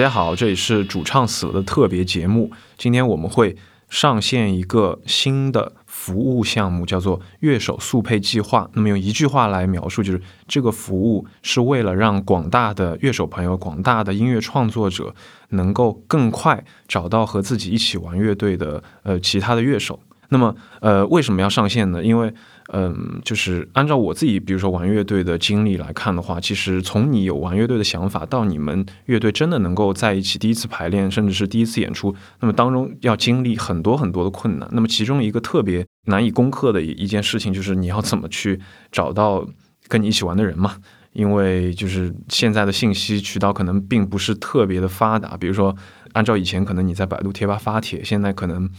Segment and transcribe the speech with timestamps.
[0.00, 2.50] 大家好，这里是主唱死了的特别节目。
[2.78, 3.54] 今天我们会
[3.90, 8.70] 上线一个新的服务项目，叫做乐手速配计划。
[8.72, 15.14] 那么用一句话来描述，就是这个服务是为了让广大的乐手朋友、广大的音乐创作者
[15.50, 20.00] 能够更快找到和自己一起玩乐队的呃其他的乐手。
[20.30, 22.02] 那么呃为什么要上线呢？
[22.02, 22.32] 因为
[22.72, 34.68] 嗯，就是按照我自己，比如说玩乐队的经历来看的话，其实从你有玩乐队的想法到你们乐队真的能够在一起第一次排练，甚至是第一次演出，那么当中要经历很多很多的困难。
[34.72, 38.60] 那么其中一个特别难以攻克的一件事情，就是你要怎么去
[38.92, 39.44] 找到
[39.88, 40.76] 跟你一起玩的人嘛？
[41.12, 45.74] 因为就是现在的信息渠道可能并不是特别的发达，比如说
[46.12, 48.70] 按照以前可能你在百度贴吧发帖，现在可能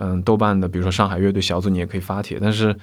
[0.00, 2.74] 嗯豆瓣的，比如说上海乐队小组你也可以发帖，但是。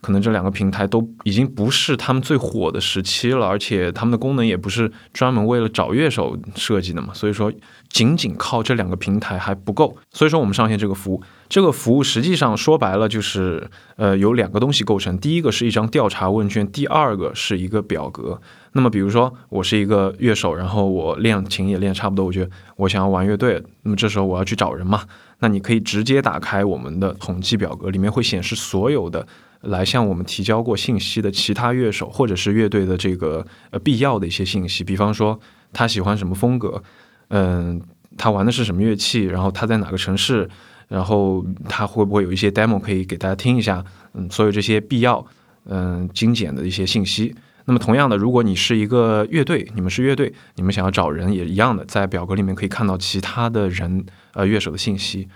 [0.00, 7.52] 可能这两个平台都已经不是他们最火的时期了，而且他们的功能也不是专门为了找乐手设计的嘛，所以说
[7.88, 9.96] 仅仅靠这两个平台还不够。
[10.10, 18.40] 所以说我们上线这个服务，这个服务实际上说白了就是呃有两个东西构成，第一个是一张调查问卷，第二个是一个表格。
[18.72, 25.02] 那么比如说我是一个乐手，然后我练琴也练差不多，我觉得我想要玩乐队，那么这时候我要去找人嘛，
[25.40, 29.26] 那你可以直接打开我们的统计表格，里面会显示所有的。
[29.62, 35.38] 来向我们提交过信息的其他乐手，或者是乐队的这个呃必要的一些信息，比方说
[35.72, 36.80] 他喜欢什么风格，
[37.28, 37.80] 嗯，
[38.16, 40.48] 他玩的是什么乐器，然后他在哪个城市，
[40.86, 43.84] 然后他会不会有一些 demo 可以给大家听一下，
[44.14, 45.26] 嗯，所有这些必要
[45.64, 47.34] 嗯精简的一些信息。
[47.64, 55.28] 那么同样的，如果你是一个乐队，你们是乐队，你们想要找人也一样的，在表格里面可以看到其他的人呃乐手的信息，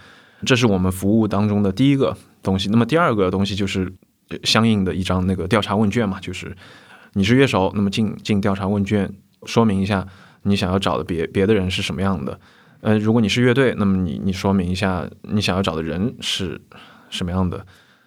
[0.47, 2.68] 这是我们服务当中的第一个东西。
[2.70, 3.92] 那么第二个东西就是。
[4.45, 6.57] 相应的一张那个调查问卷嘛，就是
[7.13, 9.13] 你是乐手，那么进进调查问卷，
[9.45, 10.07] 说明一下
[10.43, 12.39] 你想要找的别别的人是什么样的。
[12.81, 16.61] 呃，如果你是乐队，那么你你说明一下你想要找的人是
[17.11, 17.67] 什么样的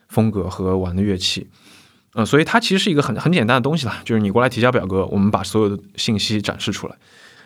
[0.10, 1.48] 风格和玩的乐器。
[2.14, 6.96] 呃，所以它其实是一个很很简单的东西啦，就是你过来提交表格，我们把所有的信息展示出来，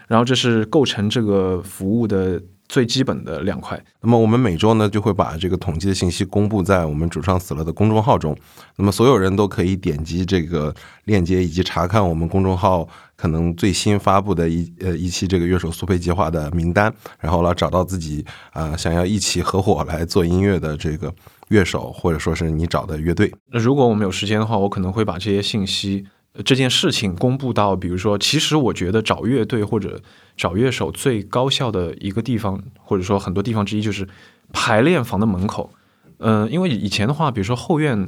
[0.07, 2.41] 然后这是构成这个服务的。
[2.69, 3.77] 最基本的两块。
[3.99, 8.37] 那么我们每周呢就会把这个统计的信息公布在我们主唱死了的公众号中。
[8.77, 12.87] 那么所有人都可以点击这个链接，以及查看我们公众号
[13.17, 21.13] 可能最新发布的一呃一期这个乐手速配计划的名单，然后来找到自己啊想要一起合伙来做音乐的这个
[21.47, 23.33] 乐手，或者说是你找的乐队。
[23.51, 26.05] 那如果我们有时间的话，我可能会把这些信息。
[26.45, 30.01] 这件事情公布到，比如说，其实我觉得找乐队或者
[30.37, 34.07] 找乐手最高效的一个地方，或者说很多地方之一，就是
[34.53, 35.71] 排练房的门口。
[36.19, 38.07] 嗯，因为以前的话，比如说后院，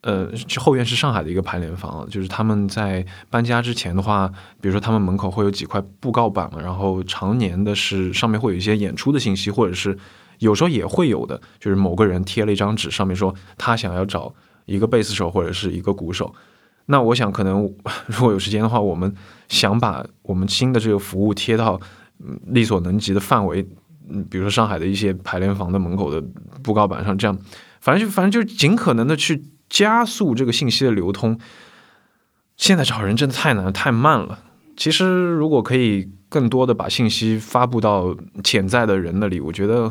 [0.00, 4.28] 呃，后院是上海的一个排练房，就是他们在搬家之前的话，
[4.60, 9.96] 比如说他们门口会有几块布告板，然后常年的是上面会有一些演出的信息，或者是
[10.38, 14.32] 有时候也会有的，就是某个人贴了一张纸，上面说他想要找
[14.64, 16.34] 一个贝斯手或者是一个鼓手。
[16.90, 17.62] 那我想，可能
[18.08, 19.14] 如果有时间的话，我们
[19.48, 21.78] 想把我们新的这个服务贴到
[22.46, 23.66] 力所能及的范围，
[24.08, 26.22] 嗯，比如说上海的一些排练房的门口的
[26.62, 27.38] 布告板上，这样，
[27.78, 31.38] 反正就反正就尽可能的去加速这个信息的流通。
[32.56, 34.38] 现在找人真的太难太慢了。
[34.74, 39.90] 其实如果可以更多的把信息发布到潜在的人那里，我觉得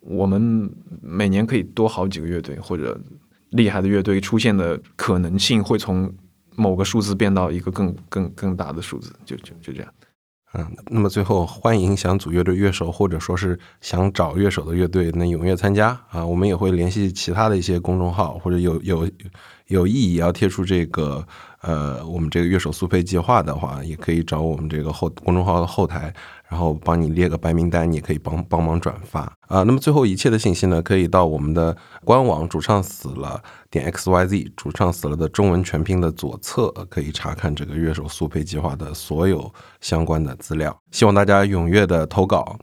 [0.00, 0.68] 我们
[1.00, 3.00] 每年可以多好几个乐队或者。
[3.50, 6.12] 厉害的乐队出现的可能性会从
[6.54, 9.92] 某个数字变到一个更更更大的数字，就就就这样。
[10.54, 16.24] 嗯，那么最后欢迎想组乐队乐手或者说是想找乐手的乐队能踊跃参加啊！
[16.24, 19.10] 我们也会联系其他的一些公众号或者有有
[19.66, 21.26] 有意义要贴出这个
[21.66, 26.14] 呃我们这个乐手速配计划的话，也可以找我们这个后公众号的后台。
[26.48, 29.64] 然后帮你列个白名单，你也可以帮帮忙转发啊。
[29.64, 40.80] 那么最后一切的信息呢，可以到我们的官网“主唱死了点 x y z”，主唱死了的中文全拼的左侧可以查看这个乐手速配计划的所有相关的资料。
[40.92, 42.56] 希望大家踊跃的投稿。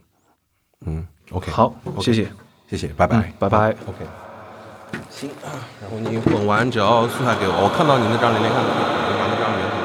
[0.86, 2.26] 嗯，OK，好，谢谢，
[2.70, 4.23] 谢谢，拜拜，拜拜，OK。
[5.10, 5.30] 行，
[5.80, 8.74] 然后你混完只要素材给我，我看到你那张连连看的，你
[9.18, 9.83] 把那张连。